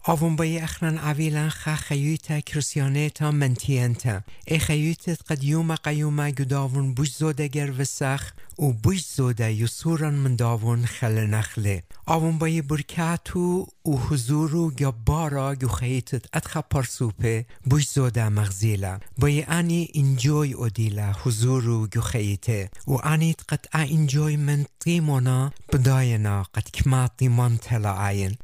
إيلا 0.10 0.20
دموتت 0.20 0.22
باروقن 0.22 0.26
آون 0.26 0.36
باي 0.36 0.64
اخنن 0.64 0.98
عويلا 0.98 1.50
خا 1.50 1.76
خيوتا 1.76 2.40
كرسيانيتا 2.40 3.32
منتينتا 3.32 4.22
اي 4.52 4.60
خيوتت 4.60 5.22
قد 5.30 5.44
يوم 5.44 5.76
قيوما 5.76 6.26
قداون 6.26 6.94
بوش 6.94 7.10
زودگر 7.10 7.74
وسخ 7.80 8.34
و 8.58 8.72
بوش 8.72 9.06
زوده 9.18 9.48
يسورا 9.48 10.10
من 10.10 10.36
داون 10.36 10.86
خل 10.86 11.30
نخله. 11.30 11.84
آون 12.08 12.38
باي 12.38 12.62
بركاتو 12.62 13.68
و 13.86 13.98
حضورو 13.98 14.72
گبارا 14.72 15.54
گوخیتت 15.54 16.26
اتخا 16.34 16.62
پرسوپه 16.62 17.46
بوش 17.66 17.88
زوده 17.88 18.30
مغزیلا. 18.30 19.00
باي 19.18 19.44
اني 19.44 19.92
انجوي 19.96 20.54
اوديلا 20.54 21.14
حضورو 21.14 21.88
گوخیته. 21.88 22.70
و 22.88 22.96
انيت 22.96 23.42
قد 23.42 23.66
انجوي 23.76 24.38
من 24.38 24.66
طيمونا 24.80 25.52
بداينا 25.74 26.42
قد 26.42 26.64
كما 26.74 27.08
طيمان 27.08 27.60
تلا 27.60 27.90
عين 27.90 28.36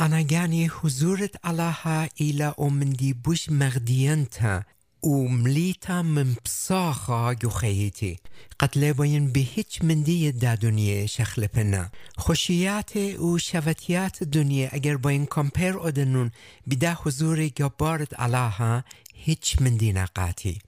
جاني 0.00 0.68
حضورت 0.68 1.36
علىها 1.44 2.08
إلى 2.20 2.54
أمندي 2.60 3.12
بوش 3.12 3.50
مغدينتا 3.50 4.62
ومليتا 5.02 6.02
من 6.02 6.34
بصاخة 6.44 7.32
جوخيتي 7.32 8.16
قد 8.58 8.78
لابين 8.78 9.32
بهيج 9.32 9.66
من 9.82 10.02
دي 10.02 10.30
دا 10.30 10.54
دنيا 10.54 11.06
شخل 11.06 11.46
بنا 11.46 11.90
خوشيات 12.16 12.96
و 12.96 13.36
شفتيات 13.38 14.22
الدنيا 14.22 14.76
اگر 14.76 14.96
باين 14.96 15.26
كمبير 15.26 15.88
ادنون 15.88 16.30
بدا 16.66 16.94
حضور 16.94 17.46
جبارت 17.58 18.14
علىها 18.14 18.84
هيج 19.24 19.44
من 19.60 19.76
دي 19.76 19.92
نقاتي 19.92 20.58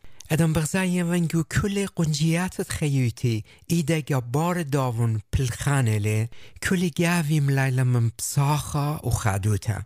کل 1.43 1.87
قنجیاتت 1.97 2.73
خیوتی 2.73 3.45
ایده 3.67 4.01
گبار 4.01 4.63
داون 4.63 5.21
پلخانله 5.33 6.29
کل 6.63 6.89
گاوی 6.99 7.41
ملیلا 7.41 7.85
من 7.85 8.11
بساخا 8.19 9.01
و 9.05 9.11
خادوتا 9.11 9.83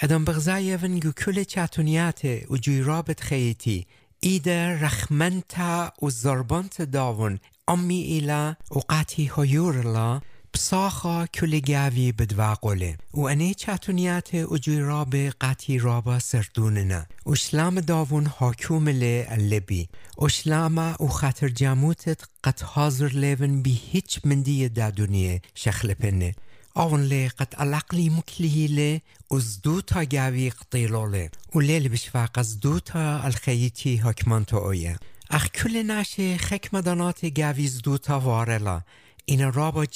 ادم 0.00 0.24
بغزای 0.24 0.76
ونگو 0.76 1.12
کل 1.12 1.44
چاتونیات 1.44 2.24
و 2.50 2.56
جویرابت 2.56 3.20
خیتی 3.20 3.86
ایده 4.20 4.80
رخمنتا 4.84 5.92
و 6.02 6.10
زربانت 6.10 6.82
داون 6.82 7.38
امی 7.68 8.00
ایلا 8.00 8.54
و 8.70 8.78
قاتی 8.78 9.30
هیورلا 9.36 10.20
بساخا 10.54 11.24
كل 11.24 11.60
جاوي 11.60 12.12
بدواقولي 12.12 12.96
وأني 13.14 13.54
چاتونيات 13.54 14.34
أجوي 14.34 14.82
رابي 14.82 15.28
قاتي 15.28 15.78
رابا 15.78 16.18
سردوننا 16.18 17.06
وشلام 17.26 17.78
داون 17.78 18.28
حاكوم 18.28 18.88
لي 18.88 19.34
اللبي 19.34 19.88
وشلام 20.18 20.94
وخاطر 21.00 21.48
جاموتت 21.48 22.22
قد 22.42 22.60
حاضر 22.60 23.12
ليفن 23.12 23.62
بي 23.62 23.78
هيج 23.92 24.18
من 24.24 24.42
دي 24.42 24.68
دا 24.68 24.88
دنيا 24.88 25.40
شخل 25.54 25.94
بني 25.94 26.34
أون 26.76 27.04
لي 27.04 27.28
قد 27.28 27.48
العقلي 27.60 28.10
مكلي 28.10 28.66
لي 28.66 29.00
وزدوتا 29.30 30.02
جاوي 30.02 30.50
قطيلو 30.50 31.06
لي 31.06 31.30
وليل 31.54 31.88
بشفاق 31.88 32.40
زدوتا 32.40 33.26
الخيتي 33.26 34.00
هكمانتو 34.00 34.58
أويا 34.58 34.96
أخ 35.30 35.48
كل 35.48 35.86
ناشي 35.86 36.38
خك 36.38 36.68
مدانات 36.72 37.24
جاوي 37.24 37.66
زدوتا 37.66 38.14
وارلا. 38.14 38.82
این 39.26 39.52
رابا 39.52 39.86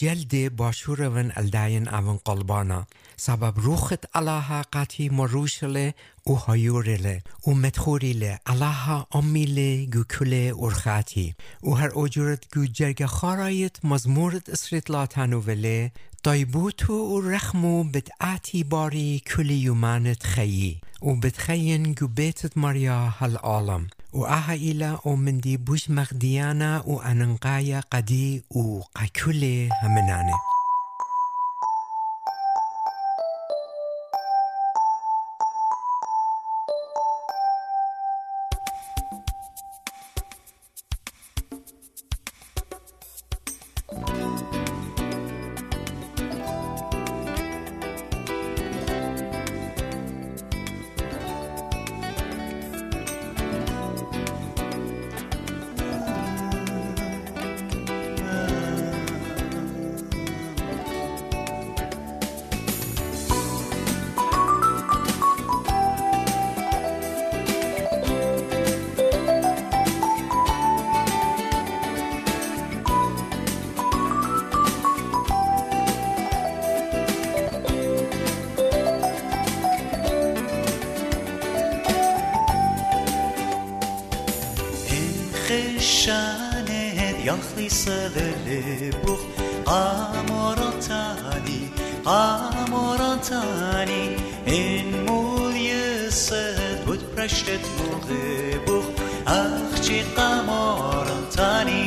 باشور 0.57 1.01
ون 1.01 1.33
الداين 1.37 1.89
اون 1.89 2.17
قلبانا 2.17 2.87
سبب 3.17 3.55
روخت 3.57 4.17
الله 4.17 4.63
قاتی 4.63 5.09
مروشله 5.09 5.95
او 7.43 7.55
مدخوریله 7.55 8.41
الله 8.47 9.07
امیله 9.13 9.87
گو 9.87 10.05
کل 10.05 10.53
ارخاتی 10.59 11.35
او 11.63 11.77
هر 11.77 11.89
اوجورت 11.89 12.55
گو 12.55 12.67
جرگ 12.67 13.07
خارایت 13.07 13.85
مزمورت 13.85 14.49
اسرت 14.49 14.91
لاتانو 14.91 15.41
وله 15.41 15.93
دایبوتو 16.23 16.95
و 16.95 17.21
رخمو 17.21 17.85
بدعاتی 17.85 18.65
باری 18.65 19.23
کل 19.27 19.51
یومانت 19.51 20.23
خیی 20.23 20.81
و 21.03 21.15
بدخین 21.15 21.93
گو 21.93 22.09
وآها 24.13 24.55
إلا 24.55 24.99
أومندي 25.07 25.57
بوش 25.57 25.91
مغديانا 25.91 26.83
وأننقايا 26.87 27.81
قدي 27.91 28.43
وقاكولي 28.51 29.69
همناني. 29.83 30.33
و 87.39 87.41
قاكولي 87.41 87.45
همناني 87.47 87.47
خشانت 87.47 87.47
يخلي 87.47 87.69
صدر 87.69 88.35
بوخ 89.05 89.21
قامرتاني 89.67 91.61
قامرتاني 92.05 94.05
إن 94.49 95.07
مول 95.07 95.57
يسد 95.57 96.85
بود 96.87 97.03
برشت 97.17 97.61
مغبوخ 97.79 98.85
أخشي 99.29 100.01
قامرتاني 100.17 101.85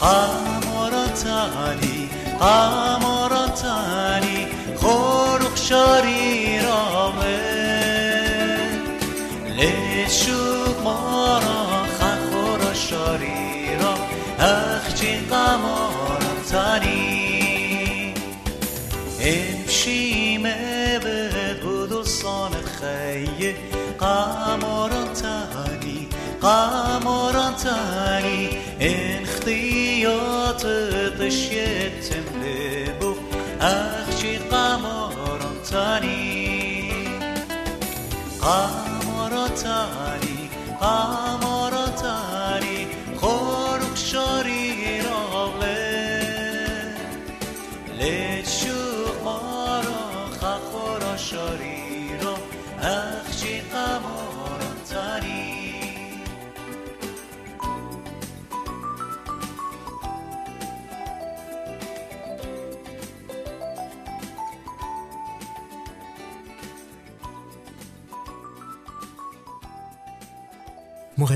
قامرتاني 0.00 2.08
قامرتاني 2.40 2.71
사이에 22.82 23.54
까머런 23.96 25.14
자니 25.14 26.08
까머런 26.40 27.56
자니 27.56 28.58
엔흐티여트 28.80 30.64
드시에템 31.16 32.24
데부 32.42 33.16
아흐치 33.60 34.48
까머런 34.48 35.62
자니 35.62 36.90
까머런 38.40 39.54
자니 39.54 40.50
까머런 40.80 41.21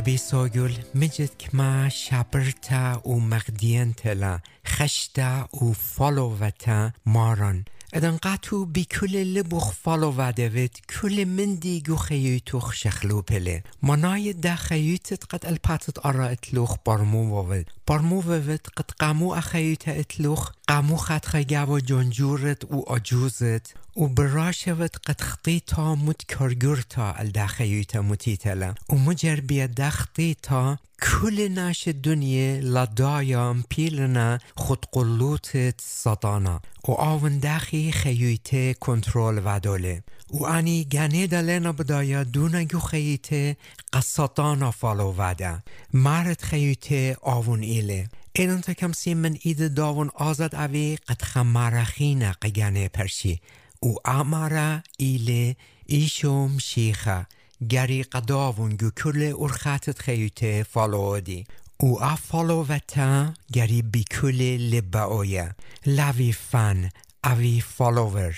مغبي 0.07 0.17
سوغل 0.17 0.75
مجد 0.95 1.31
كما 1.39 1.89
شابرتا 1.89 3.03
و 3.05 3.19
مغدين 3.19 3.95
تلا 3.95 4.41
خشتا 4.67 5.49
و 5.53 5.73
فالووتا 5.73 6.93
ماران. 7.07 7.65
ادن 7.93 8.17
قاتو 8.17 8.65
بی 8.65 8.85
کل 8.85 9.17
لبوخ 9.17 9.73
فالو 9.73 10.13
ودوید 10.17 10.81
کل 10.87 11.25
من 11.25 11.55
دیگو 11.55 11.97
خیوتوخ 11.97 12.75
شخلو 12.75 13.23
پله. 13.23 13.63
منای 13.83 14.33
ده 14.33 14.57
خیوتت 14.57 15.25
قد 15.35 15.47
الپاتت 15.47 16.07
ارا 16.07 16.29
اتلوخ 16.29 16.77
برمو 16.87 17.43
وود. 17.43 17.67
برمو 17.89 18.21
وود 18.21 18.67
قد 18.77 18.91
قامو 18.99 19.35
اخیوت 19.35 19.89
اتلوخ 19.89 20.51
قامو 20.69 20.97
خد 20.97 21.25
خیگو 21.25 21.79
جنجورت 21.79 22.65
و 22.65 22.93
اجوزت 22.93 23.75
و 23.97 24.07
براشوت 24.07 24.97
قد 24.97 25.21
خطيتا 25.21 25.95
مت 25.95 26.23
كرجرتا 26.23 27.15
الداخيوتا 27.21 28.01
متيتلا 28.01 28.75
ومجر 28.89 29.41
بيدا 29.41 29.91
خطيتا 29.91 30.77
كل 31.03 31.53
ناش 31.53 31.89
الدنيا 31.89 32.61
لدايا 32.61 33.63
بيلنا 33.77 34.39
خد 34.57 34.85
قلوتت 34.93 35.81
سطانا 35.81 36.61
و 36.89 36.93
آون 36.93 37.41
داخي 37.41 37.93
خيوته 37.93 38.73
كنترول 38.73 39.47
ودوله 39.47 40.01
و 40.31 40.45
اني 40.45 40.85
گنه 40.85 41.27
دلنا 41.27 41.73
بدايا 41.73 42.23
دونگو 42.23 42.79
خيوته 42.79 43.57
قصطانا 43.93 44.71
فالو 44.71 45.15
ودا 45.19 45.61
مارت 45.93 46.43
خيوته 46.43 47.17
آون 47.27 47.63
إله 47.63 48.09
ایدان 48.39 48.61
تا 48.61 48.73
کم 48.73 48.93
سی 48.93 49.15
من 49.15 49.37
اید 49.43 49.75
داون 49.75 50.11
آزاد 50.15 50.55
اوی 50.55 50.97
قد 50.97 51.23
خمارخینا 51.23 52.33
قگنه 52.43 52.89
پرشی. 52.89 53.41
او 53.81 53.97
امارا 54.05 54.83
ایله 54.99 55.57
ایشوم 55.87 56.59
شیخه. 56.59 57.27
گری 57.71 58.03
قداون 58.03 58.77
گو 58.77 58.91
کل 58.91 59.35
ارخاتت 59.39 59.99
خیوته 59.99 60.63
فالوودی 60.63 61.47
او 61.77 62.03
افالو 62.03 62.65
وتا 62.69 63.35
گری 63.53 63.83
بی 63.83 64.05
کل 64.05 64.43
لباویا 64.73 65.51
لاوی 65.87 66.33
فن 66.33 66.91
اوی 67.25 67.61
فالوور. 67.61 68.35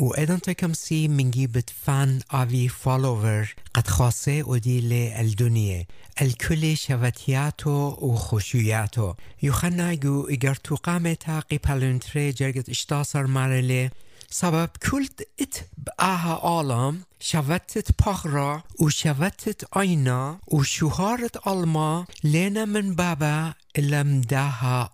و 0.00 0.36
تکم 0.36 0.72
سی 0.72 1.08
منگی 1.08 1.46
بت 1.46 1.70
فن 1.84 2.20
اوی 2.32 2.68
فالوور 2.68 3.54
قد 3.74 3.88
خاصه 3.88 4.44
ادیل 4.48 4.92
الدنیا 4.92 5.84
الكل 6.20 6.76
شوتياتو 6.76 7.96
وخشوياتو 8.00 9.14
يخنايقو 9.42 10.26
اگر 10.30 10.54
تو 10.54 10.74
قامتا 10.74 11.40
قيبالنتري 11.40 12.32
جرگت 12.32 12.68
اشتاصر 12.68 13.26
مارلي 13.26 13.90
سبب 14.30 14.68
كلت 14.90 15.28
ات 15.40 15.64
بآها 15.86 16.34
عالم 16.34 17.02
شوتت 17.20 17.92
پخرا 17.92 18.62
و 18.80 18.88
شوتت 18.88 19.64
آینا 19.70 20.40
و 20.52 20.62
شوهارت 20.62 21.36
آلما. 21.36 22.06
لینا 22.24 22.64
من 22.64 22.94
بابا 22.94 23.54
الم 23.74 24.20
داها 24.20 24.90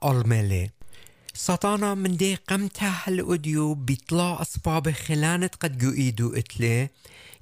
سطانا 1.35 1.95
من 1.95 2.17
دي 2.17 2.35
قمتها 2.35 3.05
الأوديو 3.09 3.75
بيطلع 3.75 4.41
أصبابي 4.43 4.93
خلانة 4.93 5.51
قد 5.61 5.83
ايدو 5.85 6.35
إتلي. 6.35 6.89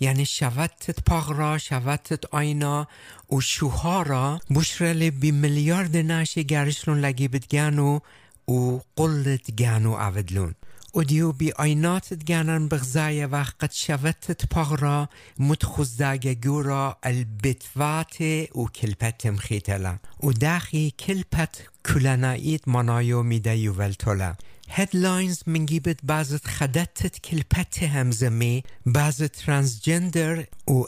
يعني 0.00 0.24
شفتت 0.24 1.10
بغرا 1.10 1.56
شفتت 1.56 2.34
أينا 2.34 2.86
وشهارة 3.28 4.40
بشرلي 4.50 5.10
بمليار 5.10 5.88
ناشي 5.88 6.42
جارشلون 6.42 7.00
لقي 7.00 7.28
بتجانو 7.28 8.00
وقلت 8.46 9.50
جانو 9.50 9.94
عبدلون 9.94 10.54
عودلون 10.94 11.22
وديو 11.22 11.32
بأينات 11.32 12.14
جانن 12.14 12.68
بغزايا 12.68 13.26
وقت 13.26 13.72
شوتت 13.72 14.54
بغرا 14.54 15.08
متخزداغ 15.38 16.16
جورا 16.16 16.96
البتوات 17.06 18.14
وكلبت 18.54 19.26
مخيتلا 19.26 19.98
وداخي 20.20 20.90
كلبت 20.90 21.68
كلنايت 21.86 22.68
منايو 22.68 23.22
ميدا 23.22 23.54
يوveltola 23.54 24.36
هدلاينز 24.72 25.42
من 25.46 25.66
جيبت 25.66 26.00
بعض 26.02 26.26
خدتت 26.26 27.18
كلبت 27.18 27.82
همزمي 27.82 28.62
بعض 28.86 29.12
ترانسجندر 29.12 30.46
و 30.66 30.86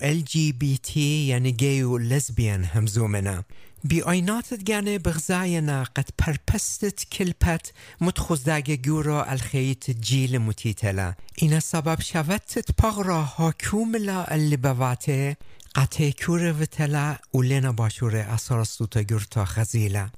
تي 0.83 1.29
يعني 1.29 1.51
جاي 1.51 1.85
و 1.85 1.99
لزبيان 1.99 2.65
همزومنا 2.75 3.43
بی 3.85 4.03
آیناتت 4.03 4.65
گنه 4.65 4.99
بغزاینا 4.99 5.85
قد 5.85 6.09
پرپستت 6.19 7.05
کلپت 7.05 7.73
متخزدگ 8.01 8.79
گورا 8.85 9.25
الخیت 9.25 9.91
جیل 9.91 10.39
متیتلا 10.39 11.15
اینا 11.35 11.61
سبب 11.61 12.01
شوتت 12.01 12.71
پغرا 12.83 13.23
حاکوملا 13.23 14.25
اللي 14.25 14.57
بواته 14.57 15.37
قطع 15.75 16.11
کور 16.11 16.55
وتلا 16.61 17.19
ولنا 17.35 17.73
باشور 17.73 18.17
اسارستوتا 18.17 19.03
گرتا 19.03 19.45
خزیلا. 19.45 20.11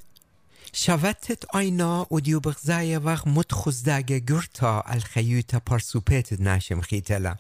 شوتت 0.73 1.45
آینا 1.55 2.07
و 2.11 2.21
دیو 2.21 2.41
بغزای 2.41 2.97
وقت 2.97 3.27
متخزدگ 3.27 4.13
گرتا 4.13 4.83
الخیوتا 4.87 5.59
پرسوپت 5.59 6.33
ناشم 6.33 6.81
خیتلا. 6.81 7.37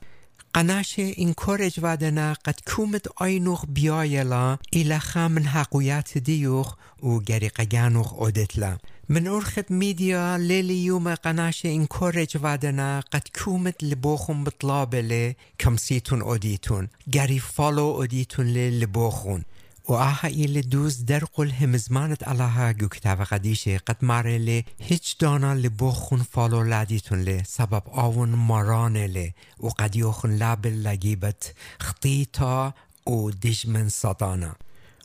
قناش 0.55 0.99
این 0.99 1.33
کورج 1.33 1.81
ودنا 1.83 2.35
قد 2.45 2.59
کومت 2.67 3.07
آینوخ 3.17 3.65
بیایلا 3.69 4.59
ایلا 4.73 5.01
من 5.17 5.45
حقویت 5.45 6.19
دیوخ 6.19 6.77
و 7.03 7.19
گریق 7.19 7.65
گانوخ 7.65 8.13
اودتلا 8.13 8.79
من 9.09 9.27
ارخت 9.27 9.71
میدیا 9.71 10.37
لیلی 10.37 10.75
یوم 10.75 11.15
قناش 11.15 11.65
این 11.65 11.87
کورج 11.87 12.39
ودنا 12.43 13.01
قد 13.01 13.27
کومت 13.35 13.85
لبوخون 13.85 14.45
بطلابله 14.45 15.37
کمسیتون 15.61 16.23
اودیتون 16.23 16.89
گری 17.13 17.39
فالو 17.39 17.83
اودیتون 17.83 18.47
لبوخون. 18.47 19.45
وآها 19.89 20.27
إلي 20.27 20.61
دوز 20.61 20.97
درقل 20.97 21.53
همزمانت 21.53 22.25
علىها 22.25 22.73
جو 22.73 22.89
كتاب 22.89 23.23
قديشة. 23.23 23.77
قد 23.77 23.97
ماري 24.03 24.39
لي 24.39 24.65
هيج 24.81 25.15
دانا 25.21 25.55
لبوخون 25.55 26.23
فالو 26.23 26.63
لاديتون 26.63 27.23
لي 27.23 27.43
سبب 27.47 27.83
آون 27.89 28.29
مارانه 28.29 29.07
لي 29.07 29.33
وقد 29.61 29.97
يوخن 29.97 30.31
لابل 30.31 30.83
لجيبت 30.83 31.55
خطيطة 31.81 32.75
و 33.07 33.31
دجمن 33.31 33.89
صدانا 33.89 34.55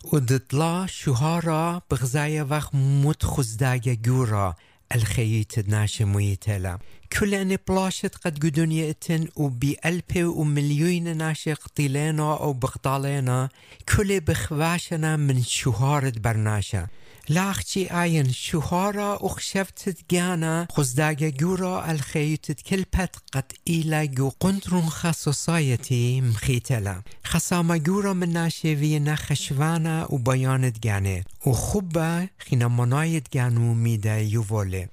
ودطلا 0.04 0.86
شهارا 0.86 1.82
بغزايا 1.92 2.44
وقت 2.44 2.76
متخزدايا 2.76 3.94
جورا 3.94 4.56
الخيط 4.95 5.60
ناشموي 5.67 6.36
تلا 6.36 6.78
كل 7.19 7.34
أن 7.34 7.58
بلاشت 7.67 8.15
قد 8.15 8.39
قدنيا 8.45 8.89
اتن 8.89 9.28
وبألف 9.36 10.17
ومليون 10.17 11.17
ناشق 11.17 11.67
طيلينا 11.75 12.38
أو 12.38 12.54
بغطالينا 12.54 13.49
كل 13.95 14.19
بخواشنا 14.19 15.15
من 15.15 15.43
شهارة 15.43 16.13
برناشا 16.17 16.88
لاخشي 17.30 17.88
آين 17.88 18.32
شهارة 18.32 19.26
أخشفت 19.26 20.12
جانا 20.12 20.68
خزداجا 20.72 21.30
جورا 21.30 21.92
الخيوت 21.92 22.52
كلبت 22.52 23.15
قد 23.32 23.52
إيلا 23.68 24.06
جو 24.06 24.30
قنترون 24.39 24.89
خصوصايتي 24.89 26.22
مخيتلا 26.22 27.02
خصاما 27.24 27.78
جورا 27.78 28.13
من 28.13 28.34
ناشيفينا 28.34 29.15
خشوانا 29.15 30.08
وبيانت 30.10 30.84
جاني 30.84 31.24
وخبا 31.46 32.28
خينا 32.39 32.68
منايت 32.68 33.34
جانو 33.34 33.74
ميدا 33.74 34.18
يوفولي 34.18 34.88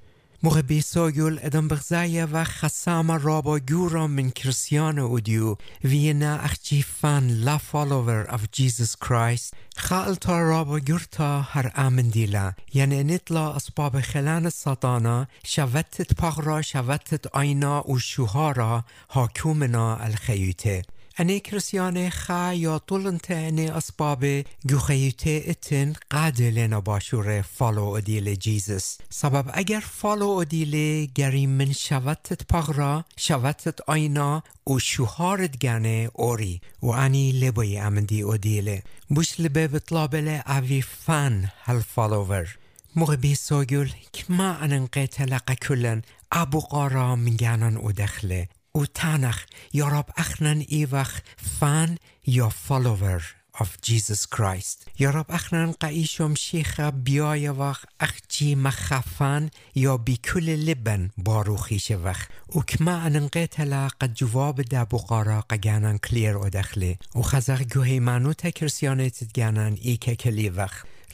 ادم 0.46 1.68
بغزايا 1.68 2.28
و 2.32 2.44
خسام 2.44 3.10
رابا 3.10 3.58
جورا 3.58 4.06
من 4.06 4.30
كريستيانو 4.30 5.06
اوديو 5.06 5.58
وينا 5.84 6.44
اخجي 6.44 6.82
فان 6.82 7.28
لا 7.28 7.56
فولوور 7.56 8.24
of 8.24 8.40
Jesus 8.40 8.94
Christ 9.06 9.54
خالتا 9.76 10.32
رابا 10.32 10.78
جورتا 10.78 11.44
هر 11.50 11.72
امن 11.78 12.10
ديلا 12.10 12.54
يعني 12.74 13.02
نطلع 13.02 13.56
اسباب 13.56 14.00
خلان 14.00 14.46
السطانا 14.46 15.26
شوتت 15.44 16.22
بغرا 16.22 16.60
شوتت 16.60 17.26
اينا 17.36 17.80
و 17.86 17.98
شوهارا 17.98 18.84
حاكومنا 19.08 20.06
الخيوته 20.06 20.82
اني 21.20 21.40
كريستياني 21.40 22.10
خا 22.10 22.52
يا 22.52 22.78
طولنت 22.78 23.30
اسباب 23.30 24.44
گوخيوته 24.66 25.50
اتن 25.50 25.92
قاد 26.10 26.42
لنا 26.42 26.78
باشور 26.78 27.42
فالو 27.42 27.96
اديل 27.96 28.38
جيزس 28.38 28.98
سبب 29.10 29.48
اگر 29.48 29.80
فالو 29.80 30.42
اديل 30.42 31.06
گري 31.18 31.46
من 31.46 31.72
شوتت 31.72 32.42
پغرا 32.52 33.04
شوتت 33.16 33.80
آينا 33.90 34.42
و 34.66 34.78
شوهارت 34.78 35.56
گنه 35.56 36.10
اوري 36.18 36.60
و 36.82 36.92
اني 36.94 37.32
لبوي 37.32 37.80
امندي 37.80 38.24
اديل 38.24 38.80
بوش 39.10 39.40
لبه 39.40 39.66
بطلابله 39.66 40.36
اوي 40.38 40.82
فان 40.82 41.48
هل 41.64 41.82
فالوور. 41.82 42.58
مغبي 42.96 43.34
سوگل 43.34 43.90
كما 44.12 44.64
انن 44.64 44.90
تلقى 44.90 45.56
كلن 45.56 46.02
ابو 46.32 46.60
قارا 46.60 47.14
من 47.14 47.36
جانن 47.36 47.76
ودخله 47.76 48.46
و 48.76 48.86
تانخ 48.86 49.44
یاراب 49.72 50.10
اخنن 50.16 50.64
ایوخ 50.68 51.20
فان 51.60 51.98
یا 52.26 52.48
فالوور 52.48 53.22
of 53.58 53.68
Jesus 53.82 54.26
Christ. 54.26 54.88
یاراب 54.98 55.26
اخنن 55.28 55.72
قایشم 55.72 56.34
شیخ 56.34 56.80
بیای 56.80 57.48
وخ 57.48 57.84
اخجی 58.00 58.54
مخفان 58.54 59.50
یا 59.74 59.96
بیکل 59.96 60.48
لبن 60.48 61.10
باروخیش 61.18 61.90
وخ. 61.90 62.26
و 62.56 62.60
کما 62.60 62.92
انن 62.92 63.28
تلا 63.28 63.88
قد 63.88 64.14
جواب 64.14 64.62
دا 64.62 64.84
بقارا 64.84 65.40
قگانن 65.50 65.98
کلیر 65.98 66.36
و 66.36 66.48
دخله 66.48 66.98
و 67.14 67.22
خزق 67.22 67.62
گوهی 67.62 68.00
منو 68.00 68.32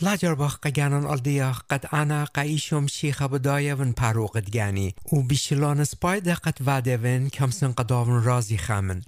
لاجر 0.03 0.35
باخ 0.35 0.57
قجانن 0.57 1.11
الديا 1.11 1.55
قد 1.69 1.87
أنا 1.95 2.25
قايشم 2.25 2.87
شيخ 2.87 3.23
بداية 3.23 3.75
ون 3.75 3.93
باروقت 3.93 4.51
جاني 4.51 4.95
وبيشلان 5.12 5.85
سبايدا 5.85 6.35
قد 6.35 6.55
وادفن 6.67 7.29
كمسن 7.29 7.73
قداون 7.73 8.25
رازي 8.25 8.57
خامن 8.57 9.01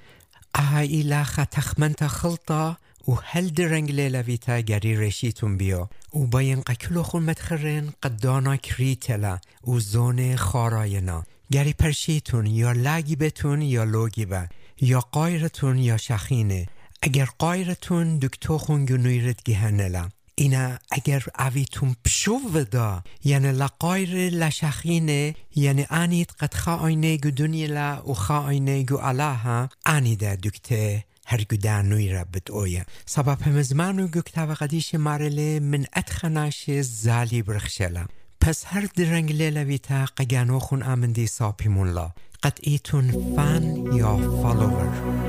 أهاي 0.57 1.01
إلا 1.01 1.25
تخمنت 1.51 2.05
خلطة 2.05 2.77
و 3.09 3.15
هل 3.25 3.49
درنگ 3.49 3.91
لیلویتا 3.91 4.61
گری 4.61 4.97
رشیتون 4.97 5.57
بیا 5.57 5.89
و 6.15 6.27
باین 6.27 6.61
قکلو 6.61 7.03
خون 7.03 7.23
متخرین 7.23 7.93
قد 8.03 8.21
دانا 8.21 8.57
کریتلا 8.57 9.39
و 9.67 9.79
زون 9.79 10.37
خاراینا 10.37 11.25
گری 11.51 11.73
پرشیتون 11.73 12.47
یا 12.47 12.73
لگی 12.73 13.17
بتون 13.17 13.63
یا 13.63 13.85
لوگی 13.85 14.27
با 14.27 14.47
یا 14.81 15.01
قایرتون 15.01 15.79
یا 15.79 15.97
شخینه 15.97 16.67
اگر 17.03 17.29
قایرتون 17.39 18.19
دکتو 18.19 18.59
خون 18.59 18.85
گنویرت 18.85 19.43
گهنلا 19.43 20.09
اینا 20.35 20.79
اگر 20.91 21.23
اویتون 21.39 21.97
پشو 22.05 22.39
ودا 22.55 23.03
یعنی 23.25 23.53
لقایر 23.53 24.31
لشخینه 24.31 25.35
یعنی 25.57 25.87
انید 25.91 26.31
قد 26.41 26.55
خا 26.55 26.77
آینه 26.77 27.17
گو 27.17 27.31
دنیا 27.31 28.03
و 28.09 28.15
خا 28.15 28.39
آینه 28.39 28.83
گو 28.83 28.97
علاها 28.97 29.69
انیده 29.87 30.37
دکته 30.37 31.05
هر 31.27 31.45
گودان 31.51 31.89
نوی 31.89 32.13
را 32.13 32.25
بد 32.25 32.51
اویا 32.51 32.83
سبب 33.07 33.43
همزمانو 33.43 34.09
گو 34.09 34.21
کتاب 34.21 34.55
قدیش 34.55 34.95
مارله 34.95 35.61
من 35.61 35.87
اتخناش 35.97 36.71
زالی 36.81 37.43
برخشلا. 37.43 38.07
پس 38.41 38.65
هر 38.67 38.89
درنگ 38.97 39.33
لیلویتا 39.33 40.05
قگانو 40.05 40.59
خون 40.59 40.83
آمندی 40.83 41.27
ساپیمون 41.27 41.89
لا. 41.89 42.11
قد 42.43 42.59
ایتون 42.63 43.35
فان 43.37 43.63
یا 43.97 44.17
فالوور. 44.43 45.24